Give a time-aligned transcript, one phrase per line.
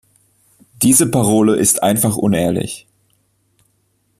[0.81, 2.87] Diese Parole ist einfach unehrlich.